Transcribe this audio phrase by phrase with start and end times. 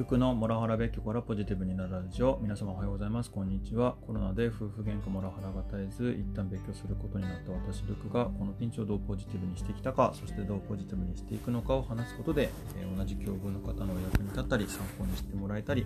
[0.00, 2.38] ルクのモラハラ別居からポジティブになるラジオ。
[2.40, 3.30] 皆様おはようございます。
[3.30, 3.96] こんにちは。
[4.06, 15.84] コロナで夫婦喧嘩モラハラが絶えず、一旦別居することになった私、ルクがこのピンチをどうポジティブにしてきたか、そしてどうポジティブにしていくのかを話すことで、えー、同じ境遇の方のお役に立ったり、参考にしてもらえたり、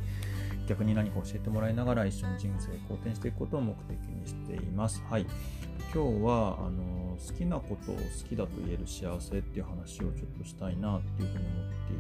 [0.69, 5.03] 逆に何か教えてもらいながら一緒に人生好転していくことを目的にしています。
[5.11, 5.27] はい。
[5.93, 11.55] 今日は、あの好きなことを好きだと言える幸せっていう話をちょっとしたいなっていうふうに思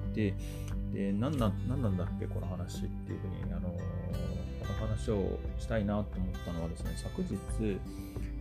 [0.04, 0.34] っていて、
[0.94, 3.76] で何な何なんだっけこの話っていうふうにあのこ
[4.80, 7.36] の話をしたいなと思ったのはですね昨日、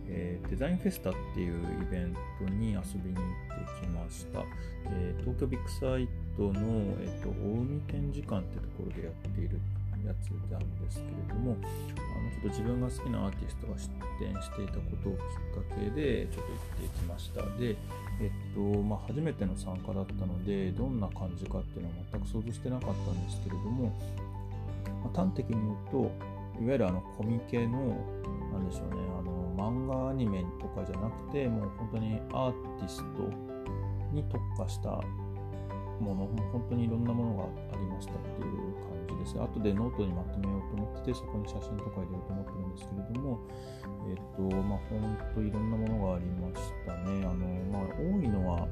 [0.08, 4.44] えー、デザインフェスタっていうイベントに遊びに行ってきました、
[4.86, 9.58] えー、東京ビッグサイトの、えーと、大海展示館ってところでやっている
[10.06, 17.42] やつなんですけれどもあのちょっと自分が好きなアーティストが出展していたことをきっかけでちょっと行ってきました。
[17.58, 17.76] で
[18.20, 23.92] えっとまあ、初めての参加だったのでどんな感じかっていうのは全く想像してなかったんですけれども、
[25.02, 25.98] まあ、端的に言うと
[26.62, 27.96] いわゆるあのコミケの
[28.52, 33.04] なんでしょうねあの漫画アニメとかじゃなくてもう本当にアーティスト
[34.12, 34.90] に特化した
[36.00, 37.44] ものも本当にいろんなものが
[37.76, 38.03] ありまし
[39.34, 39.42] て。
[39.42, 43.40] 後でノートにまとめようと思っててそこに写真とか入れようと思ってるんですけれども
[44.08, 47.26] えっ、とまあ本当いろんなものがありましたね。
[47.26, 48.68] あのまあ多いのは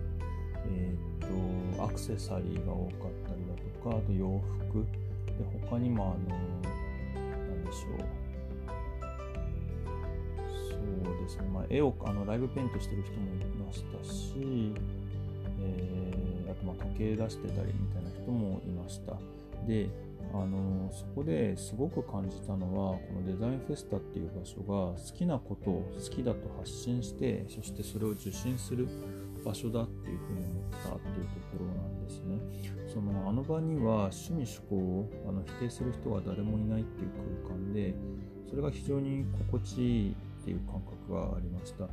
[0.71, 4.41] えっ、とアクセサリーが多かったりだとかあと洋
[4.71, 4.87] 服。
[5.33, 5.33] で
[5.69, 8.23] 他にもあのなんでしょう。
[10.69, 14.75] そうですね、まあ、絵をあのライブペイントしてる人もいましたし、
[15.61, 19.15] えーあとまあ時計出してたりみたいな人もいました。
[19.67, 19.89] で、
[20.35, 28.89] あのそこですごく感じたのはこのデザインフェスタっていう場所が好きなことを好きだと発信してそしてそれを受信する
[29.45, 32.39] 場所だっていうふうに思ったっていうところなんですね。
[32.93, 37.11] そのあの場には趣味趣向をあの否定する人が誰もいないっていう
[37.45, 37.95] 空間で
[38.49, 41.85] それが非常に心地いいっていう感覚がありました。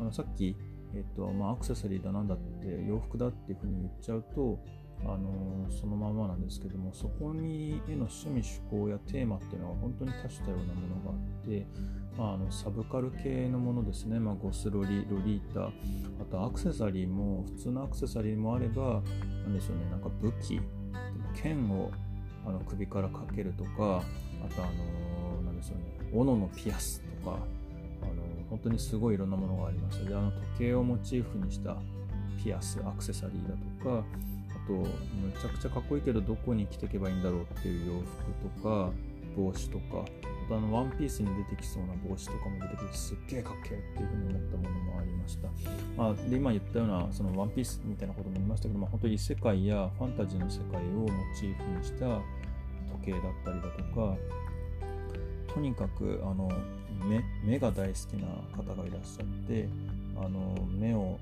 [0.00, 0.54] あのさっき
[0.94, 4.58] えっとまあ、アクセサリーだなんだって洋服だっていうふうに言っちゃうと、
[5.04, 11.66] あのそのままなんですけどもそこにへの趣味趣向やテーマっていうのは本当に多種多様なものがあって、
[12.16, 19.02] まあ、あのサブカル系のものですね、まあ、ゴスロリロリータあとアクセサリーも普通のアクセサリーもあれば
[19.44, 19.84] 何でしょうね。
[19.90, 20.60] なんか武器
[21.40, 21.90] 剣を
[22.46, 26.10] あの首からかけるとかあとあの何でしょうね。
[26.12, 27.38] 斧のピアスとか
[28.02, 31.76] あの本当にすごいいろんなものがありましたであの時計をモチーフにした
[32.42, 33.54] ピアスアクセサリーだ
[33.84, 34.04] とか
[34.68, 34.86] とむ
[35.40, 38.00] ちゃくちゃかっこいいけどどこに着ていけばいいんだろうっていう洋
[38.52, 38.92] 服とか
[39.36, 40.04] 帽子とか。
[40.46, 45.48] あとあのワンピースに出てきそうな帽子とかも出てきてすっげえかっけえっていうふうに思ったものもありました、
[45.94, 51.08] まあ、で今言ったようなそのワンピースみたいなことも言いましたけど、まあ、本当に世界やファンタジーの世界をモ
[51.38, 54.16] チーフにした時計だったりだとか
[55.52, 56.50] とにかくあの
[57.04, 59.68] 目目が大好きな方がいらっしゃって
[60.16, 61.18] あの目を、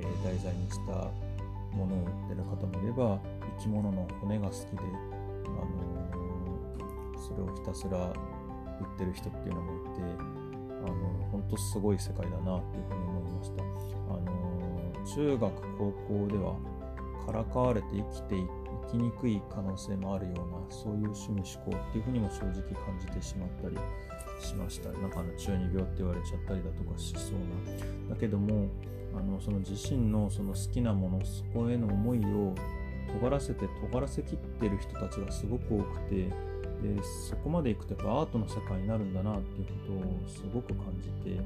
[0.00, 1.27] えー、題材にした
[1.72, 3.20] ものを売ってる方もいれば
[3.58, 4.66] 生き物の骨が好きで、
[5.46, 8.12] あのそれをひたすら売
[8.94, 10.02] ってる人っていうのもいて
[10.84, 10.94] あの
[11.32, 13.62] 本当すごい世界だなっていうふうに思いました。
[13.62, 14.28] あの
[15.04, 16.56] 中学高校では
[17.28, 18.34] からかわれて生きて
[18.88, 23.76] 生きにくい可能性もあるようなそういう趣味思考っていうふうにも正直感じてしまったり
[24.40, 28.68] しましたなんかあの中二病って言われちゃったりだとかしそうなだけども
[29.14, 32.54] あのその自身のその好きなものそこへの思いを
[33.20, 36.32] 尖らせて尖らせきってる人たちがすごく多くてで
[37.28, 41.40] そこまでいくとやっぱアートの世界になるんだなっていうことをすごく感じて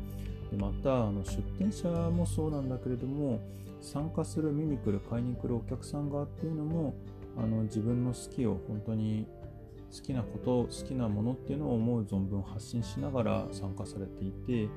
[0.52, 3.40] でまたあの出店者もそうなんだけれども
[3.80, 6.94] 参加する見に来る買いに来るお客さん側っていうのも
[7.38, 9.26] あの自分の好きを本当に
[9.90, 14.68] 好きなこと好きなものっていうのを思う存分発信しながら参加されていて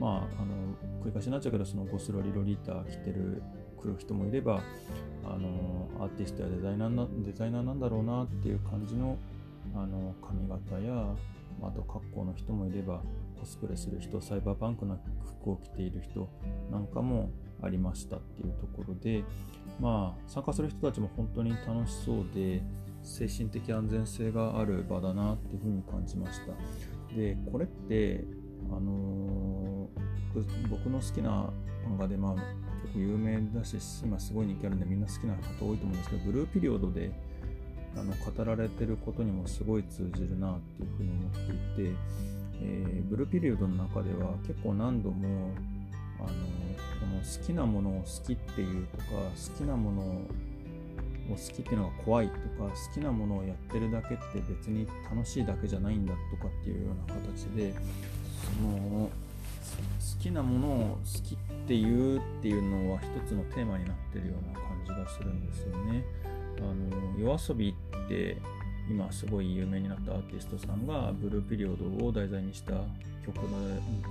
[0.00, 0.54] まああの
[1.02, 3.40] 繰り返しになっちゃうけどそのゴスロリロリータ着てる
[3.80, 4.60] 来る人もいれば
[5.24, 9.16] あのアーティストやデザイナーなデザイナーなんだろうなっていう感じの
[9.74, 11.06] あの髪型や
[11.62, 13.00] あと格好の人もいれば
[13.38, 14.98] コスプレする人サイバーパンクな
[15.40, 16.28] 服を着ている人
[16.70, 17.30] なんかも
[17.62, 19.24] ありましたっていうところで
[19.80, 22.62] まあ参加する人たちも本当に楽しそうで
[23.02, 27.14] 精神的安全性がある場だなっていうふうに感じました。
[27.14, 28.24] でこれって
[28.70, 31.50] あのー、僕の好きな
[31.86, 32.34] 漫画でまあ
[32.82, 37.12] 結構有名だし今すごい人気あるんでみんな好きな方多いと思うんですけどブルーピリオドで
[37.96, 41.30] あの語られてることにもすごい通じるなっていうふうに思っ
[41.76, 41.96] ていて、
[42.64, 45.50] えー、ブルーピリオドの中では結構何度も
[46.18, 46.32] あのこ
[47.06, 50.26] の好きなものを好きっていうとか好きなものを
[51.28, 57.74] 好きっていうのが怖いとか好きなものをやってるだけって別に楽しいだけじゃないんだとかっていうような形で
[58.44, 59.10] その好
[60.22, 66.04] きなものを好きっていうっていうのは一つのテーマになってるような感じがするんですよね。
[66.58, 68.38] あの夜遊びって
[68.88, 72.72] 今すごい有名になったアーティストさんがブルーピリオドを題材にした
[73.24, 73.34] 曲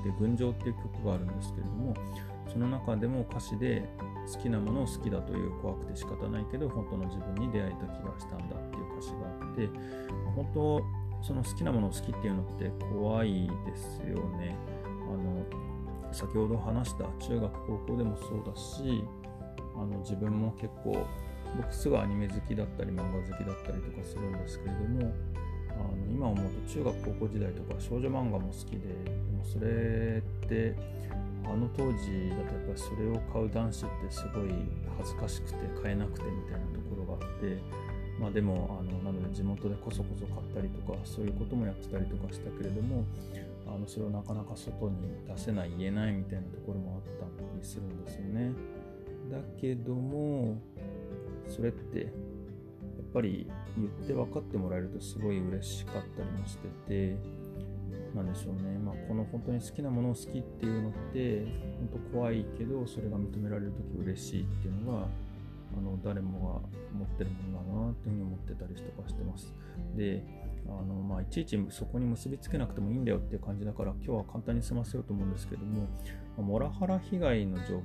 [0.04, 1.96] で「群青」っていう曲があるんですけれども
[2.52, 3.88] その中でも歌詞で
[4.32, 9.70] 好きなものを好きだという怖くて仕方ないけど本当の自分に出会えた気がしたんだっていう歌詞があって
[10.36, 10.84] 本当
[11.22, 14.56] その好きなものを好きっていうのって怖いですよね。
[14.86, 15.46] あの
[16.14, 19.04] 先ほど話した中学高校でもそうだし
[19.76, 21.06] あの自分も結構
[21.58, 25.14] 僕すぐアニメ好きだったり漫画好きだったりとかするんですけれども
[25.70, 30.76] あの今思うと中学高校時代とか少女漫画も好きででもそれって
[31.46, 34.50] あの当時だとやっぱりそれを買う男子ってすごい
[34.98, 37.58] 恥ずかしくて買えなくてみたいなところがあって
[38.20, 43.04] まあでもあのなので地元でこそこそ買ったりとかそういうこともやってたりとかしたけれども
[43.68, 44.98] あのそれをなかなか外に
[45.28, 47.26] 出せない言えないみたいなところもあった
[47.60, 48.54] りするんですよね。
[49.32, 50.58] だけども
[51.48, 52.10] それってやっ
[53.14, 57.18] ぱり言って分かってもらえるとすごい嬉しかったりもしてて
[58.16, 61.46] なんでしょうね、まあ、この本当に好きなものを好きっていうのって
[61.80, 65.08] 本当怖いけどそれが認められる時嬉しいっていうのが
[65.76, 69.54] あの誰もが持ってるものだなっていうふうに思ってたりとかしてます。
[69.96, 70.24] で
[70.66, 75.90] あのまあ、いちいちそこに結びつけなくてもいいんだよっていう感じだから今日は簡単に済ませようと思うんですけども、
[76.38, 77.84] モラハラ被害の状況っ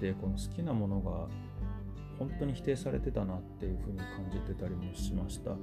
[0.00, 1.26] てこの好きなものが
[2.20, 5.52] 本当に否定されてたなっていうふうに感じてたりもしました。
[5.52, 5.54] あ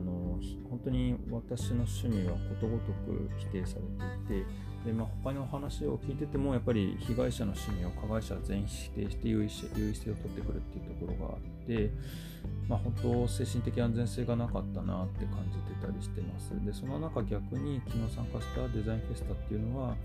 [0.00, 4.46] の本当に私の趣味はことごとく否定されていて
[4.86, 11.90] で、まあ、他の話を聞いててもやっぱり被害者の趣味を加害者全員否定して優位性を取ってくるっていうところがあって、
[12.68, 16.50] まあ、本当精神的安全性がなかったなって感じてたりしてます。
[16.64, 19.96] でその中逆に昨日参加したデザインフェスタっていうのは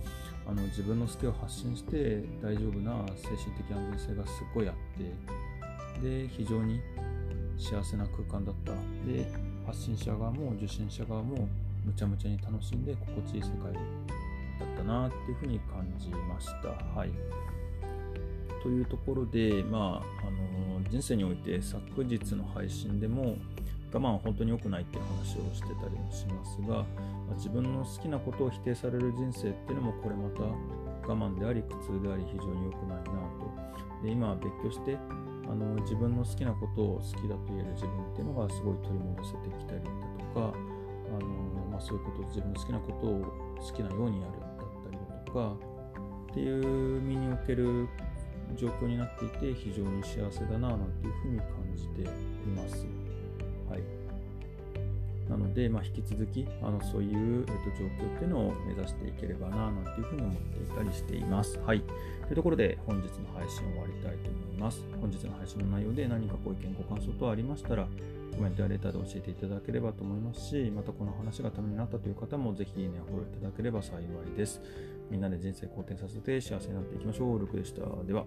[0.47, 5.64] あの自分の好きを発信して大丈夫な精神的安全性がすごいあって
[6.01, 6.81] で非常に
[7.57, 8.71] 幸せな空間だった
[9.09, 9.31] で
[9.65, 11.47] 発信者側も受信者側も
[11.85, 16.69] むちゃむちゃに楽しんで心地いい世界だったなっていうふうに感じました。
[16.97, 17.11] はい、
[18.63, 23.37] というところで、まあ、あの人生において昨日の配信でも
[23.93, 26.85] 我慢は本当に良くないっていう話をしてたりもしますが、ま
[27.31, 30.43] あ、自分の好きなことを否定される人生っていうのもこれまた
[31.07, 34.03] 我慢であり苦痛であり非常に良くないなと。
[34.03, 34.97] で今は別居して
[35.47, 39.89] あの自分の好きなことを好きだと言える自分っていうのがすごい取り戻せてきたりだ
[40.33, 41.27] とかあの、
[41.71, 44.49] まあ、そういうこと自分の好きなことを好きなようにやるだっ
[44.83, 45.55] たりだとか
[46.31, 47.87] っていう身における
[48.55, 52.05] 状況になっていて非常に幸せだななんていうふうに感じてい
[52.55, 52.85] ます。
[53.69, 54.05] はい
[55.29, 61.59] なので、まあ、引き続きあのそういう、えっと、状況っていうのを目指していければななんていうふうに思っていたりしています。
[61.65, 61.83] はい。
[62.25, 64.83] というところで本日の配信を終わりたいと思います。
[64.99, 67.87] 本日の配信の内容で何かご意見、ご感想等ありましたら、
[68.35, 74.01] コメントやレターで教えていただければと思いますし、またこの話がためになったという方もぜひいいねをフォローいただければ幸い
[74.37, 74.61] です。
[75.09, 77.39] みんなで人生好転させて幸せになっていきましょう。
[77.39, 77.81] ルクでした。
[78.03, 78.25] では。